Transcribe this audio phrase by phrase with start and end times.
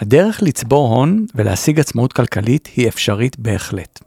[0.00, 4.00] הדרך לצבור הון ולהשיג עצמאות כלכלית היא אפשרית בהחלט.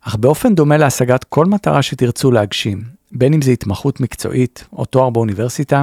[0.00, 2.82] אך באופן דומה להשגת כל מטרה שתרצו להגשים,
[3.12, 5.82] בין אם זה התמחות מקצועית או תואר באוניברסיטה,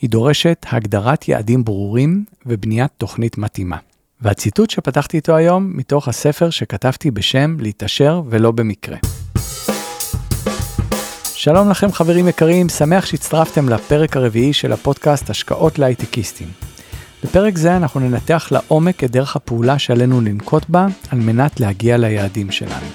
[0.00, 3.76] היא דורשת הגדרת יעדים ברורים ובניית תוכנית מתאימה.
[4.20, 8.96] והציטוט שפתחתי איתו היום מתוך הספר שכתבתי בשם להתעשר ולא במקרה.
[11.34, 16.69] שלום לכם חברים יקרים, שמח שהצטרפתם לפרק הרביעי של הפודקאסט השקעות להייטקיסטים.
[17.24, 22.50] בפרק זה אנחנו ננתח לעומק את דרך הפעולה שעלינו לנקוט בה על מנת להגיע ליעדים
[22.50, 22.86] שלנו.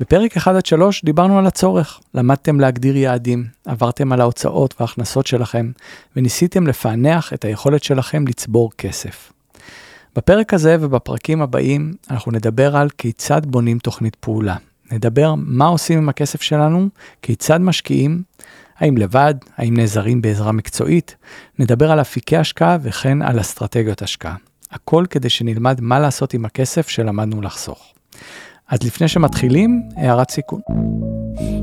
[0.00, 5.70] בפרק 1 עד 3 דיברנו על הצורך, למדתם להגדיר יעדים, עברתם על ההוצאות וההכנסות שלכם,
[6.16, 9.32] וניסיתם לפענח את היכולת שלכם לצבור כסף.
[10.16, 14.56] בפרק הזה ובפרקים הבאים אנחנו נדבר על כיצד בונים תוכנית פעולה.
[14.92, 16.88] נדבר מה עושים עם הכסף שלנו,
[17.22, 18.22] כיצד משקיעים,
[18.78, 21.16] האם לבד, האם נעזרים בעזרה מקצועית,
[21.58, 24.34] נדבר על אפיקי השקעה וכן על אסטרטגיות השקעה.
[24.70, 27.92] הכל כדי שנלמד מה לעשות עם הכסף שלמדנו לחסוך.
[28.68, 30.60] אז לפני שמתחילים, הערת סיכון.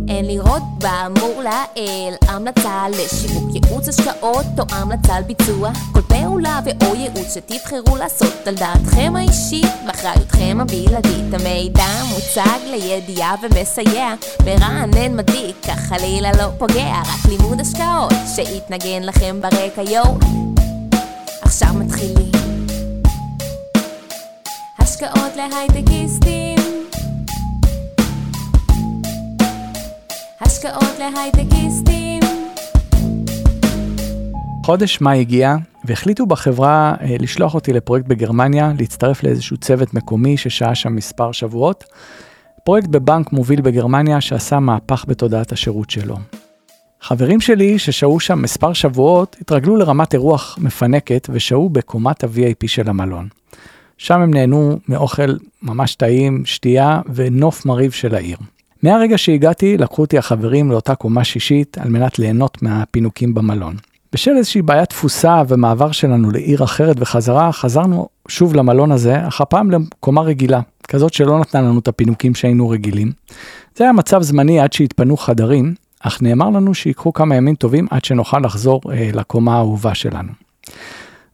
[0.08, 5.72] אין לראות באמור לעיל המלצה לשיווק ייעוץ השקעות או המלצה על ביצוע
[6.20, 9.66] כל פעולה ואו ייעוץ שתבחרו לעשות על דעתכם האישית.
[9.88, 14.14] ואחריותכם הבלעדית המידע מוצג לידיעה ומסייע.
[14.46, 20.18] מרענן מדליק כך חלילה לא פוגע רק לימוד השקעות שיתנגן לכם ברקע יואו.
[21.42, 22.32] עכשיו מתחילים.
[24.80, 26.60] השקעות להייטקיסטים.
[30.42, 32.20] השקעות להייטקיסטים.
[34.66, 35.56] חודש מאי הגיע,
[35.90, 41.84] והחליטו בחברה אה, לשלוח אותי לפרויקט בגרמניה, להצטרף לאיזשהו צוות מקומי ששהה שם מספר שבועות.
[42.64, 46.18] פרויקט בבנק מוביל בגרמניה שעשה מהפך בתודעת השירות שלו.
[47.02, 53.28] חברים שלי ששהו שם מספר שבועות התרגלו לרמת אירוח מפנקת ושהו בקומת ה-VIP של המלון.
[53.98, 58.38] שם הם נהנו מאוכל ממש טעים, שתייה ונוף מרהיב של העיר.
[58.84, 63.76] מהרגע שהגעתי, לקחו אותי החברים לאותה קומה שישית על מנת ליהנות מהפינוקים במלון.
[64.14, 69.72] בשל איזושהי בעיית תפוסה ומעבר שלנו לעיר אחרת וחזרה, חזרנו שוב למלון הזה, אך הפעם
[69.72, 73.12] לקומה רגילה, כזאת שלא נתנה לנו את הפינוקים שהיינו רגילים.
[73.76, 78.06] זה היה מצב זמני עד שהתפנו חדרים, אך נאמר לנו שיקחו כמה ימים טובים עד
[78.06, 80.32] שנוכל לחזור אה, לקומה האהובה שלנו.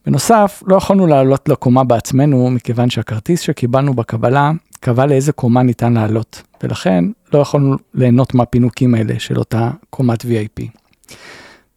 [0.05, 6.41] בנוסף, לא יכולנו לעלות לקומה בעצמנו, מכיוון שהכרטיס שקיבלנו בקבלה קבע לאיזה קומה ניתן לעלות,
[6.63, 10.63] ולכן לא יכולנו ליהנות מהפינוקים האלה של אותה קומת VIP.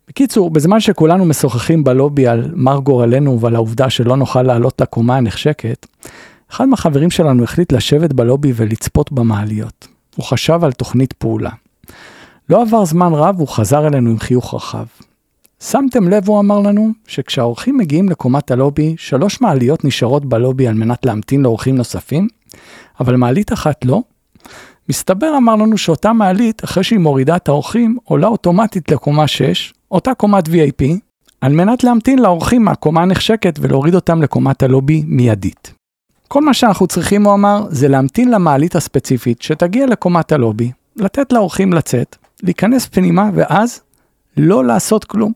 [0.09, 5.87] בקיצור, בזמן שכולנו משוחחים בלובי על מר גורלנו ועל העובדה שלא נוכל לעלות לקומה הנחשקת,
[6.51, 9.89] אחד מהחברים שלנו החליט לשבת בלובי ולצפות במעליות.
[10.17, 11.51] הוא חשב על תוכנית פעולה.
[12.51, 14.85] לא עבר זמן רב, הוא חזר אלינו עם חיוך רחב.
[15.63, 21.07] שמתם לב, הוא אמר לנו, שכשהאורחים מגיעים לקומת הלובי, שלוש מעליות נשארות בלובי על מנת
[21.07, 22.29] להמתין לאורחים נוספים,
[23.01, 24.03] אבל מעלית אחת לא.
[24.89, 30.15] מסתבר, אמר לנו, שאותה מעלית, אחרי שהיא מורידה את האורחים, עולה אוטומטית לקומה 6, אותה
[30.15, 30.85] קומת VIP,
[31.41, 35.73] על מנת להמתין לאורחים מהקומה הנחשקת ולהוריד אותם לקומת הלובי מיידית.
[36.29, 41.73] כל מה שאנחנו צריכים, הוא אמר, זה להמתין למעלית הספציפית שתגיע לקומת הלובי, לתת לאורחים
[41.73, 43.81] לצאת, להיכנס פנימה ואז
[44.37, 45.33] לא לעשות כלום.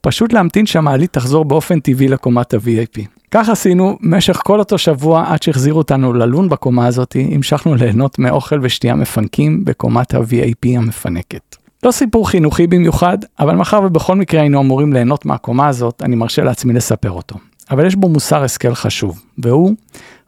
[0.00, 3.00] פשוט להמתין שהמעלית תחזור באופן טבעי לקומת ה-VIP.
[3.30, 8.58] כך עשינו במשך כל אותו שבוע עד שהחזירו אותנו ללון בקומה הזאת, המשכנו ליהנות מאוכל
[8.62, 11.63] ושתייה מפנקים בקומת ה-VIP המפנקת.
[11.84, 16.44] לא סיפור חינוכי במיוחד, אבל מאחר ובכל מקרה היינו אמורים ליהנות מהקומה הזאת, אני מרשה
[16.44, 17.36] לעצמי לספר אותו.
[17.70, 19.74] אבל יש בו מוסר השכל חשוב, והוא,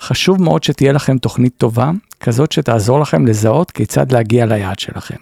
[0.00, 1.90] חשוב מאוד שתהיה לכם תוכנית טובה,
[2.20, 5.16] כזאת שתעזור לכם לזהות כיצד להגיע ליעד שלכם.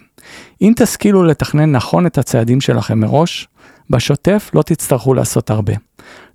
[0.61, 3.47] אם תשכילו לתכנן נכון את הצעדים שלכם מראש,
[3.89, 5.73] בשוטף לא תצטרכו לעשות הרבה.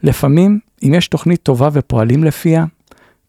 [0.02, 2.64] לפעמים, אם יש תוכנית טובה ופועלים לפיה,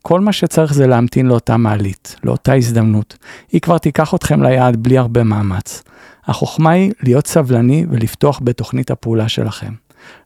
[0.01, 3.17] כל מה שצריך זה להמתין לאותה מעלית, לאותה הזדמנות.
[3.51, 5.83] היא כבר תיקח אתכם ליעד בלי הרבה מאמץ.
[6.25, 9.73] החוכמה היא להיות סבלני ולפתוח בתוכנית הפעולה שלכם.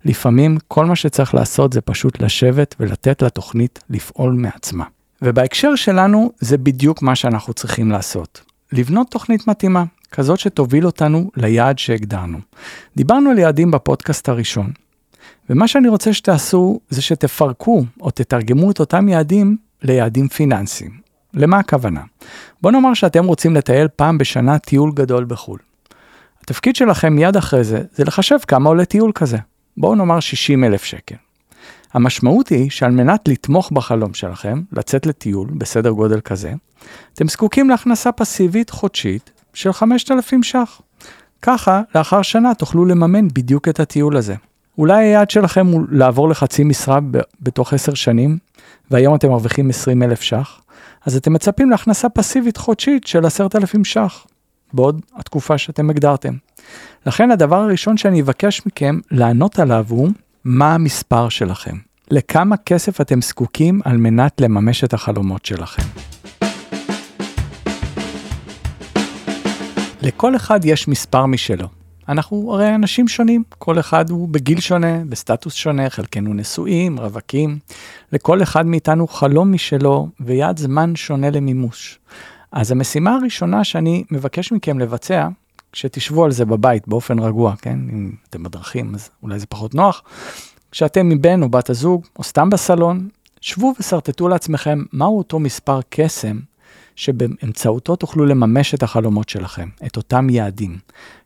[0.06, 4.86] לפעמים כל מה שצריך לעשות זה פשוט לשבת ולתת לתוכנית לפעול מעצמה.
[5.22, 8.42] ובהקשר שלנו זה בדיוק מה שאנחנו צריכים לעשות.
[8.72, 12.38] לבנות תוכנית מתאימה, כזאת שתוביל אותנו ליעד שהגדרנו.
[12.98, 14.72] דיברנו על יעדים בפודקאסט הראשון,
[15.50, 20.92] ומה שאני רוצה שתעשו זה שתפרקו או תתרגמו את אותם יעדים ליעדים פיננסיים.
[21.34, 22.02] למה הכוונה?
[22.62, 25.60] בוא נאמר שאתם רוצים לטייל פעם בשנה טיול גדול בחו"ל.
[26.42, 29.38] התפקיד שלכם מיד אחרי זה, זה לחשב כמה עולה טיול כזה.
[29.78, 31.16] בואו נאמר 60 אלף שקל.
[31.94, 36.54] המשמעות היא שעל מנת לתמוך בחלום שלכם, לצאת לטיול בסדר גודל כזה,
[37.14, 40.82] אתם זקוקים להכנסה פסיבית חודשית של 5,000 ש"ח.
[41.42, 44.36] ככה, לאחר שנה תוכלו לממן בדיוק את הטיול הזה.
[44.78, 48.38] אולי היעד שלכם הוא לעבור לחצי משרה ב- בתוך 10 שנים,
[48.92, 50.62] והיום אתם מרוויחים 20 אלף ש"ח,
[51.06, 54.26] אז אתם מצפים להכנסה פסיבית חודשית של 10,000 ש"ח,
[54.74, 56.34] בעוד התקופה שאתם הגדרתם.
[57.06, 60.10] לכן הדבר הראשון שאני אבקש מכם לענות עליו הוא,
[60.46, 61.76] מה המספר שלכם?
[62.12, 65.84] לכמה כסף אתם זקוקים על מנת לממש את החלומות שלכם?
[70.02, 71.85] לכל אחד יש מספר משלו.
[72.10, 77.60] אנחנו הרי אנשים שונים, כל אחד הוא בגיל שונה, בסטטוס שונה, חלקנו נשואים, רווקים.
[78.12, 82.00] לכל אחד מאיתנו חלום משלו ויעד זמן שונה למימוש.
[82.52, 85.28] אז המשימה הראשונה שאני מבקש מכם לבצע,
[85.72, 87.80] כשתשבו על זה בבית באופן רגוע, כן?
[87.94, 90.04] אם אתם בדרכים אז אולי זה פחות נוח.
[90.72, 93.10] כשאתם מבן או בת הזוג, או סתם בסלון,
[93.42, 96.40] שבו ושרטטו לעצמכם מהו אותו מספר קסם
[96.96, 100.78] שבאמצעותו תוכלו לממש את החלומות שלכם, את אותם יעדים.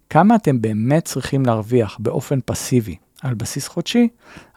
[0.10, 4.08] כמה אתם באמת צריכים להרוויח באופן פסיבי על בסיס חודשי,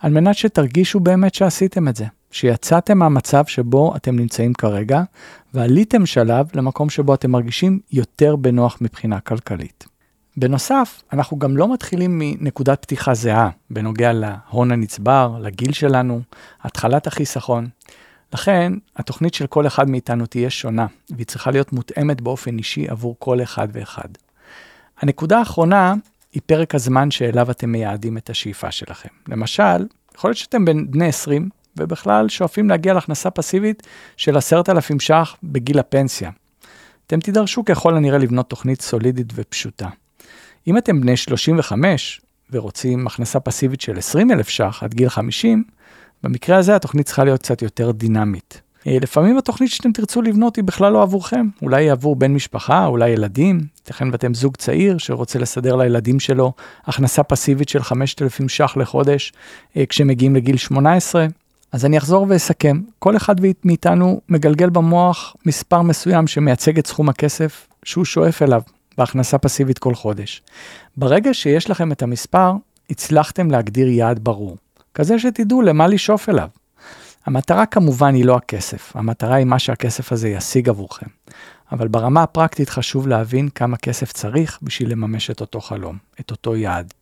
[0.01, 5.03] על מנת שתרגישו באמת שעשיתם את זה, שיצאתם מהמצב שבו אתם נמצאים כרגע,
[5.55, 9.85] ועליתם שלב למקום שבו אתם מרגישים יותר בנוח מבחינה כלכלית.
[10.37, 16.21] בנוסף, אנחנו גם לא מתחילים מנקודת פתיחה זהה בנוגע להון הנצבר, לגיל שלנו,
[16.63, 17.69] התחלת החיסכון.
[18.33, 23.17] לכן, התוכנית של כל אחד מאיתנו תהיה שונה, והיא צריכה להיות מותאמת באופן אישי עבור
[23.19, 24.09] כל אחד ואחד.
[25.03, 25.95] הנקודה האחרונה
[26.33, 29.09] היא פרק הזמן שאליו אתם מייעדים את השאיפה שלכם.
[29.29, 33.83] למשל, יכול להיות שאתם בני 20 ובכלל שואפים להגיע להכנסה פסיבית
[34.17, 36.31] של 10,000 ש"ח בגיל הפנסיה.
[37.07, 39.89] אתם תידרשו ככל הנראה לבנות תוכנית סולידית ופשוטה.
[40.67, 42.21] אם אתם בני 35
[42.51, 45.65] ורוצים הכנסה פסיבית של 20,000 ש"ח עד גיל 50,
[46.23, 48.61] במקרה הזה התוכנית צריכה להיות קצת יותר דינמית.
[48.87, 52.87] אה, לפעמים התוכנית שאתם תרצו לבנות היא בכלל לא עבורכם, אולי היא עבור בן משפחה,
[52.87, 56.53] אולי ילדים, ייתכן ואתם זוג צעיר שרוצה לסדר לילדים שלו
[56.85, 59.33] הכנסה פסיבית של 5,000 ש"ח לחודש
[59.77, 61.27] אה, כשמגיעים לגיל 18.
[61.73, 67.67] אז אני אחזור ואסכם, כל אחד מאיתנו מגלגל במוח מספר מסוים שמייצג את סכום הכסף
[67.85, 68.63] שהוא שואף אליו
[68.99, 70.43] בהכנסה פסיבית כל חודש.
[70.97, 72.53] ברגע שיש לכם את המספר,
[72.91, 74.57] הצלחתם להגדיר יעד ברור,
[74.95, 76.49] כזה שתדעו למה לשאוף אליו.
[77.27, 81.07] המטרה כמובן היא לא הכסף, המטרה היא מה שהכסף הזה ישיג עבורכם.
[81.73, 86.57] אבל ברמה הפרקטית חשוב להבין כמה כסף צריך בשביל לממש את אותו חלום, את אותו
[86.57, 86.95] יעד.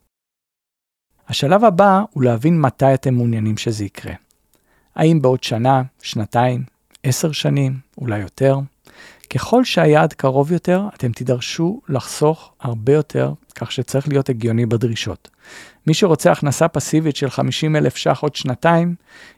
[1.28, 4.14] השלב הבא הוא להבין מתי אתם מעוניינים שזה יקרה.
[4.96, 6.64] האם בעוד שנה, שנתיים,
[7.02, 8.58] עשר שנים, אולי יותר?
[9.30, 15.30] ככל שהיעד קרוב יותר, אתם תידרשו לחסוך הרבה יותר, כך שצריך להיות הגיוני בדרישות.
[15.86, 18.94] מי שרוצה הכנסה פסיבית של 50 אלף ש"ח עוד שנתיים,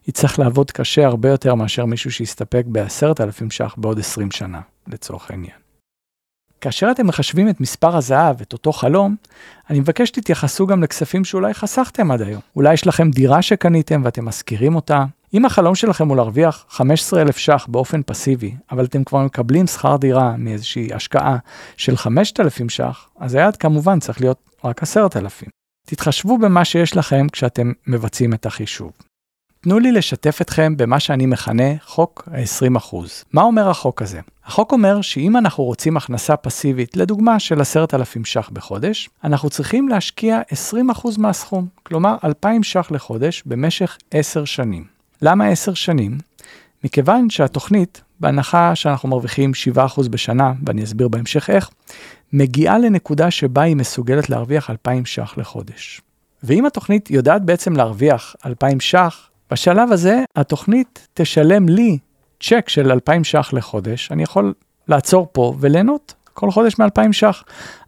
[0.09, 5.57] יצטרך לעבוד קשה הרבה יותר מאשר מישהו שיסתפק ב-10,000 ש"ח בעוד 20 שנה, לצורך העניין.
[6.61, 9.17] כאשר אתם מחשבים את מספר הזהב, את אותו חלום,
[9.71, 12.41] אני מבקש שתתייחסו גם לכספים שאולי חסכתם עד היום.
[12.57, 15.05] אולי יש לכם דירה שקניתם ואתם משכירים אותה.
[15.35, 20.37] אם החלום שלכם הוא להרוויח 15,000 ש"ח באופן פסיבי, אבל אתם כבר מקבלים שכר דירה
[20.37, 21.37] מאיזושהי השקעה
[21.77, 25.49] של 5,000 ש"ח, אז היעד כמובן צריך להיות רק 10,000.
[25.87, 28.93] תתחשבו במה שיש לכם כשאתם מבצעים את החישוב.
[29.61, 32.97] תנו לי לשתף אתכם במה שאני מכנה חוק ה-20%.
[33.33, 34.21] מה אומר החוק הזה?
[34.47, 40.41] החוק אומר שאם אנחנו רוצים הכנסה פסיבית, לדוגמה של 10,000 ש"ח בחודש, אנחנו צריכים להשקיע
[40.73, 44.85] 20% מהסכום, כלומר 2,000 ש"ח לחודש במשך 10 שנים.
[45.23, 46.19] למה 10 שנים?
[46.85, 51.71] מכיוון שהתוכנית, בהנחה שאנחנו מרוויחים 7% בשנה, ואני אסביר בהמשך איך,
[52.33, 56.01] מגיעה לנקודה שבה היא מסוגלת להרוויח 2,000 ש"ח לחודש.
[56.43, 61.99] ואם התוכנית יודעת בעצם להרוויח 2,000 ש"ח, בשלב הזה התוכנית תשלם לי
[62.43, 64.55] צ'ק של 2,000 ש"ח לחודש, אני יכול
[64.89, 67.45] לעצור פה וליהנות כל חודש מ-2,000 ש"ח,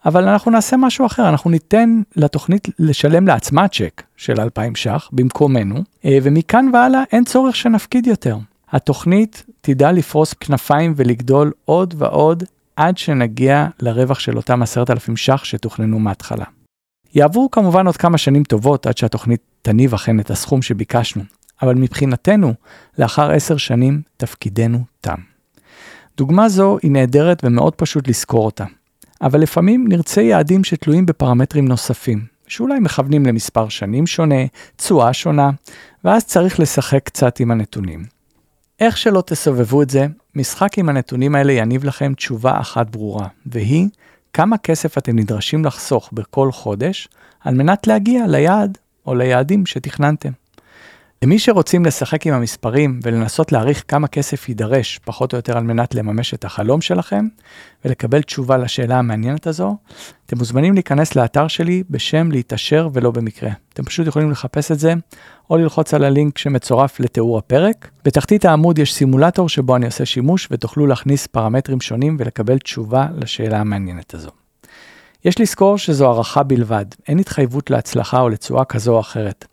[0.06, 5.75] אבל אנחנו נעשה משהו אחר, אנחנו ניתן לתוכנית לשלם לעצמה צ'ק של 2,000 ש"ח במקומנו,
[6.04, 8.37] אה, ומכאן והלאה אין צורך שנפקיד יותר.
[8.70, 12.44] התוכנית תדע לפרוס כנפיים ולגדול עוד ועוד
[12.76, 16.44] עד שנגיע לרווח של אותם 10,000 ש"ח שתוכננו מההתחלה.
[17.14, 21.23] יעברו כמובן עוד כמה שנים טובות עד שהתוכנית תניב אכן את הסכום שביקשנו,
[21.64, 22.54] אבל מבחינתנו,
[22.99, 25.18] לאחר עשר שנים, תפקידנו תם.
[26.16, 28.64] דוגמה זו היא נהדרת ומאוד פשוט לזכור אותה,
[29.23, 34.44] אבל לפעמים נרצה יעדים שתלויים בפרמטרים נוספים, שאולי מכוונים למספר שנים שונה,
[34.76, 35.50] תשואה שונה,
[36.04, 38.04] ואז צריך לשחק קצת עם הנתונים.
[38.80, 43.88] איך שלא תסובבו את זה, משחק עם הנתונים האלה יניב לכם תשובה אחת ברורה, והיא
[44.33, 47.09] כמה כסף אתם נדרשים לחסוך בכל חודש
[47.40, 50.30] על מנת להגיע ליעד או ליעדים שתכננתם.
[51.23, 55.94] למי שרוצים לשחק עם המספרים ולנסות להעריך כמה כסף יידרש, פחות או יותר על מנת
[55.94, 57.26] לממש את החלום שלכם,
[57.85, 59.76] ולקבל תשובה לשאלה המעניינת הזו,
[60.26, 63.50] אתם מוזמנים להיכנס לאתר שלי בשם להתעשר ולא במקרה.
[63.73, 64.94] אתם פשוט יכולים לחפש את זה,
[65.50, 67.90] או ללחוץ על הלינק שמצורף לתיאור הפרק.
[68.04, 73.61] בתחתית העמוד יש סימולטור שבו אני עושה שימוש ותוכלו להכניס פרמטרים שונים ולקבל תשובה לשאלה
[73.61, 74.43] המעניינת הזו.
[75.25, 79.45] יש לזכור שזו הערכה בלבד, אין התחייבות להצלחה או לתשואה כזו או אחרת,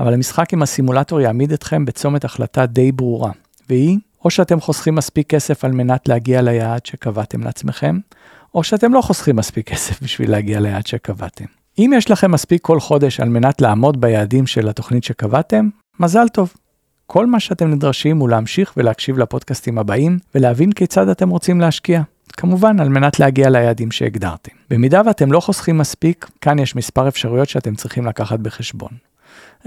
[0.00, 3.32] אבל המשחק עם הסימולטור יעמיד אתכם בצומת החלטה די ברורה,
[3.68, 7.98] והיא, או שאתם חוסכים מספיק כסף על מנת להגיע ליעד שקבעתם לעצמכם,
[8.54, 11.44] או שאתם לא חוסכים מספיק כסף בשביל להגיע ליעד שקבעתם.
[11.78, 15.68] אם יש לכם מספיק כל חודש על מנת לעמוד ביעדים של התוכנית שקבעתם,
[16.00, 16.52] מזל טוב.
[17.06, 22.02] כל מה שאתם נדרשים הוא להמשיך ולהקשיב לפודקאסטים הבאים ולהבין כיצד אתם רוצים להשקיע.
[22.32, 24.52] כמובן על מנת להגיע ליעדים שהגדרתם.
[24.70, 28.90] במידה ואתם לא חוסכים מספיק, כאן יש מספר אפשרויות שאתם צריכים לקחת בחשבון.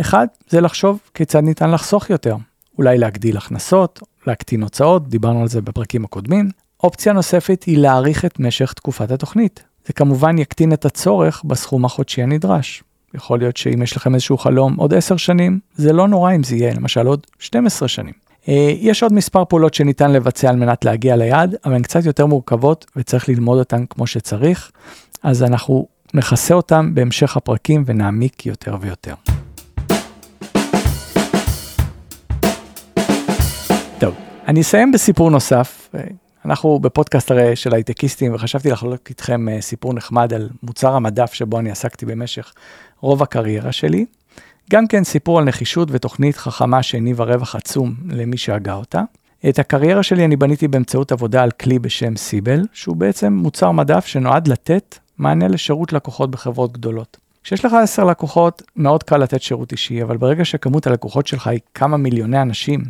[0.01, 2.35] אחד, זה לחשוב כיצד ניתן לחסוך יותר.
[2.77, 6.49] אולי להגדיל הכנסות, להקטין הוצאות, דיברנו על זה בפרקים הקודמים.
[6.83, 9.63] אופציה נוספת היא להאריך את משך תקופת התוכנית.
[9.87, 12.83] זה כמובן יקטין את הצורך בסכום החודשי הנדרש.
[13.13, 16.55] יכול להיות שאם יש לכם איזשהו חלום עוד 10 שנים, זה לא נורא אם זה
[16.55, 18.13] יהיה למשל עוד 12 שנים.
[18.47, 22.25] אה, יש עוד מספר פעולות שניתן לבצע על מנת להגיע ליעד, אבל הן קצת יותר
[22.25, 24.71] מורכבות וצריך ללמוד אותן כמו שצריך,
[25.23, 29.13] אז אנחנו נכסה אותן בהמשך הפרקים ונעמיק יותר ויותר.
[33.99, 34.15] טוב,
[34.47, 35.89] אני אסיים בסיפור נוסף.
[35.95, 36.01] אה,
[36.45, 41.59] אנחנו בפודקאסט הרי של הייטקיסטים וחשבתי לחלוק איתכם אה, סיפור נחמד על מוצר המדף שבו
[41.59, 42.53] אני עסקתי במשך
[43.01, 44.05] רוב הקריירה שלי.
[44.71, 49.01] גם כן סיפור על נחישות ותוכנית חכמה שהניבה רווח עצום למי שהגה אותה.
[49.49, 54.05] את הקריירה שלי אני בניתי באמצעות עבודה על כלי בשם סיבל, שהוא בעצם מוצר מדף
[54.05, 57.17] שנועד לתת מענה לשירות לקוחות בחברות גדולות.
[57.43, 61.59] כשיש לך 10 לקוחות, מאוד קל לתת שירות אישי, אבל ברגע שכמות הלקוחות שלך היא
[61.73, 62.83] כמה מיליוני אנשים,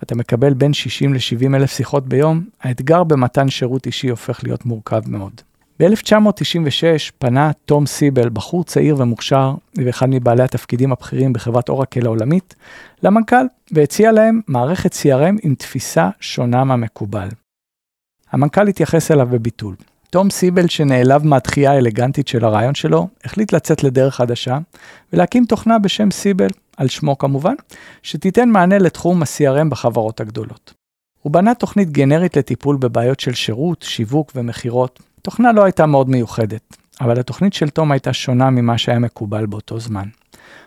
[0.00, 5.00] ואתה מקבל בין 60 ל-70 אלף שיחות ביום, האתגר במתן שירות אישי הופך להיות מורכב
[5.06, 5.40] מאוד.
[5.80, 9.54] ב-1996 פנה תום סיבל, בחור צעיר ומוכשר
[9.84, 12.54] ואחד מבעלי התפקידים הבכירים בחברת אורקל העולמית,
[13.02, 17.28] למנכ"ל והציע להם מערכת CRM עם תפיסה שונה מהמקובל.
[18.32, 19.74] המנכ"ל התייחס אליו בביטול.
[20.10, 24.58] תום סיבל, שנעלב מהתחייה האלגנטית של הרעיון שלו, החליט לצאת לדרך חדשה
[25.12, 27.54] ולהקים תוכנה בשם סיבל, על שמו כמובן,
[28.02, 30.74] שתיתן מענה לתחום ה-CRM בחברות הגדולות.
[31.22, 36.76] הוא בנה תוכנית גנרית לטיפול בבעיות של שירות, שיווק ומכירות, התוכנה לא הייתה מאוד מיוחדת,
[37.00, 40.08] אבל התוכנית של תום הייתה שונה ממה שהיה מקובל באותו זמן.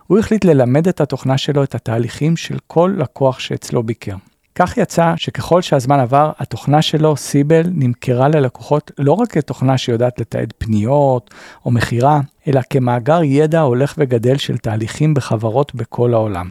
[0.07, 4.15] הוא החליט ללמד את התוכנה שלו את התהליכים של כל לקוח שאצלו ביקר.
[4.55, 10.53] כך יצא שככל שהזמן עבר, התוכנה שלו, סיבל, נמכרה ללקוחות לא רק כתוכנה שיודעת לתעד
[10.57, 11.33] פניות
[11.65, 16.49] או מכירה, אלא כמאגר ידע הולך וגדל של תהליכים בחברות בכל העולם.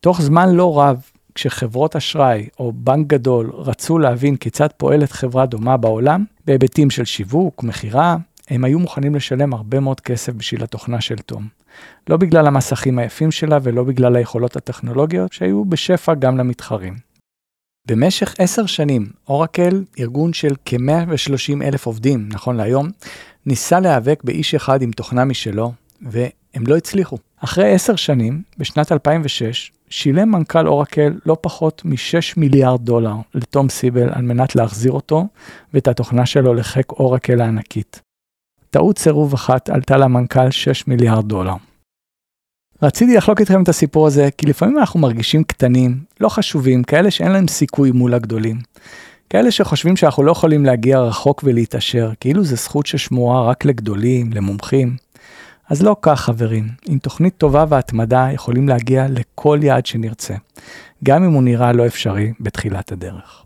[0.00, 1.02] תוך זמן לא רב,
[1.34, 7.62] כשחברות אשראי או בנק גדול רצו להבין כיצד פועלת חברה דומה בעולם, בהיבטים של שיווק,
[7.62, 8.16] מכירה,
[8.50, 11.48] הם היו מוכנים לשלם הרבה מאוד כסף בשביל התוכנה של תום.
[12.08, 16.94] לא בגלל המסכים היפים שלה ולא בגלל היכולות הטכנולוגיות שהיו בשפע גם למתחרים.
[17.88, 22.88] במשך עשר שנים, אורקל, ארגון של כ-130 אלף עובדים, נכון להיום,
[23.46, 25.72] ניסה להיאבק באיש אחד עם תוכנה משלו,
[26.02, 27.18] והם לא הצליחו.
[27.44, 34.08] אחרי עשר שנים, בשנת 2006, שילם מנכ"ל אורקל לא פחות מ-6 מיליארד דולר לתום סיבל
[34.12, 35.26] על מנת להחזיר אותו
[35.74, 38.00] ואת התוכנה שלו לחיק אורקל הענקית.
[38.70, 41.54] טעות סירוב אחת עלתה למנכ"ל 6 מיליארד דולר.
[42.82, 47.32] רציתי לחלוק איתכם את הסיפור הזה, כי לפעמים אנחנו מרגישים קטנים, לא חשובים, כאלה שאין
[47.32, 48.58] להם סיכוי מול הגדולים.
[49.30, 55.03] כאלה שחושבים שאנחנו לא יכולים להגיע רחוק ולהתעשר, כאילו זו זכות ששמורה רק לגדולים, למומחים.
[55.70, 60.34] אז לא כך חברים, עם תוכנית טובה והתמדה יכולים להגיע לכל יעד שנרצה,
[61.04, 63.44] גם אם הוא נראה לא אפשרי בתחילת הדרך.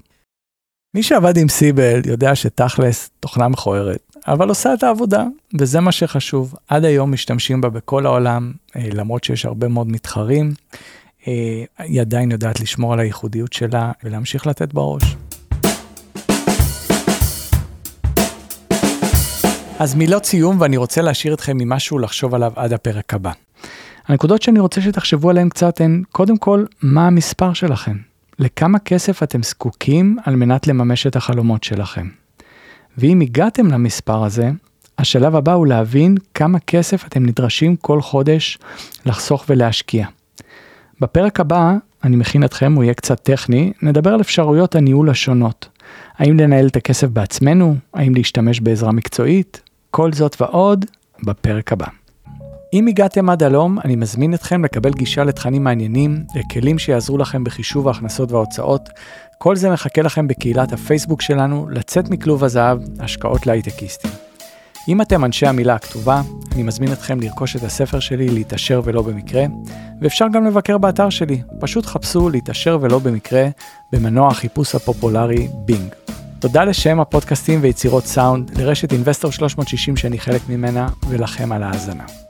[0.94, 5.24] מי שעבד עם סיבל יודע שתכלס תוכנה מכוערת, אבל עושה את העבודה,
[5.60, 6.54] וזה מה שחשוב.
[6.68, 10.54] עד היום משתמשים בה בכל העולם, אה, למרות שיש הרבה מאוד מתחרים,
[11.28, 15.16] אה, היא עדיין יודעת לשמור על הייחודיות שלה ולהמשיך לתת בראש.
[19.78, 23.32] אז מילות סיום, ואני רוצה להשאיר אתכם עם משהו לחשוב עליו עד הפרק הבא.
[24.08, 27.96] הנקודות שאני רוצה שתחשבו עליהן קצת הן, קודם כל, מה המספר שלכם?
[28.38, 32.08] לכמה כסף אתם זקוקים על מנת לממש את החלומות שלכם?
[32.98, 34.50] ואם הגעתם למספר הזה,
[34.98, 38.58] השלב הבא הוא להבין כמה כסף אתם נדרשים כל חודש
[39.06, 40.06] לחסוך ולהשקיע.
[41.00, 45.68] בפרק הבא, אני מכין אתכם, הוא יהיה קצת טכני, נדבר על אפשרויות הניהול השונות.
[46.16, 47.76] האם לנהל את הכסף בעצמנו?
[47.94, 49.67] האם להשתמש בעזרה מקצועית?
[49.90, 50.84] כל זאת ועוד
[51.22, 51.86] בפרק הבא.
[52.72, 57.88] אם הגעתם עד הלום, אני מזמין אתכם לקבל גישה לתכנים מעניינים, לכלים שיעזרו לכם בחישוב
[57.88, 58.88] ההכנסות וההוצאות.
[59.38, 64.10] כל זה מחכה לכם בקהילת הפייסבוק שלנו, לצאת מכלוב הזהב, השקעות להייטקיסטים.
[64.88, 69.44] אם אתם אנשי המילה הכתובה, אני מזמין אתכם לרכוש את הספר שלי, להתעשר ולא במקרה,
[70.00, 73.48] ואפשר גם לבקר באתר שלי, פשוט חפשו להתעשר ולא במקרה
[73.92, 75.94] במנוע החיפוש הפופולרי בינג.
[76.40, 82.27] תודה לשם הפודקאסטים ויצירות סאונד, לרשת אינבסטור 360 שאני חלק ממנה, ולכם על ההאזנה.